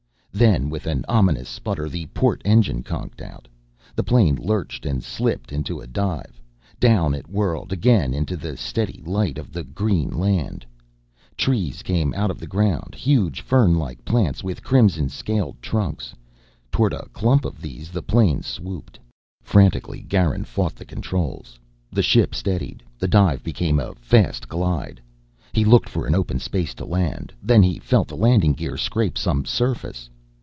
Then, 0.33 0.69
with 0.69 0.87
an 0.87 1.03
ominous 1.09 1.49
sputter, 1.49 1.89
the 1.89 2.05
port 2.07 2.41
engine 2.45 2.83
conked 2.83 3.21
out. 3.21 3.49
The 3.95 4.03
plane 4.03 4.37
lurched 4.37 4.85
and 4.85 5.03
slipped 5.03 5.51
into 5.51 5.81
a 5.81 5.85
dive. 5.85 6.41
Down 6.79 7.13
it 7.13 7.27
whirled 7.27 7.73
again 7.73 8.13
into 8.13 8.37
the 8.37 8.55
steady 8.55 9.03
light 9.05 9.37
of 9.37 9.51
the 9.51 9.65
green 9.65 10.09
land. 10.09 10.65
Trees 11.35 11.83
came 11.83 12.13
out 12.15 12.31
of 12.31 12.39
the 12.39 12.47
ground, 12.47 12.95
huge 12.95 13.41
fern 13.41 13.75
like 13.77 14.05
plants 14.05 14.41
with 14.41 14.63
crimson 14.63 15.09
scaled 15.09 15.61
trunks. 15.61 16.15
Toward 16.71 16.93
a 16.93 17.09
clump 17.09 17.43
of 17.43 17.61
these 17.61 17.91
the 17.91 18.01
plane 18.01 18.41
swooped. 18.41 18.97
Frantically 19.43 20.01
Garin 20.01 20.45
fought 20.45 20.75
the 20.75 20.85
controls. 20.85 21.59
The 21.91 22.01
ship 22.01 22.33
steadied, 22.33 22.81
the 22.97 23.07
dive 23.07 23.43
became 23.43 23.81
a 23.81 23.95
fast 23.95 24.47
glide. 24.47 25.01
He 25.51 25.65
looked 25.65 25.89
for 25.89 26.07
an 26.07 26.15
open 26.15 26.39
space 26.39 26.73
to 26.75 26.85
land. 26.85 27.33
Then 27.43 27.61
he 27.61 27.77
felt 27.79 28.07
the 28.07 28.15
landing 28.17 28.53
gear 28.53 28.77
scrape 28.77 29.17
some 29.17 29.43
surface. 29.43 30.09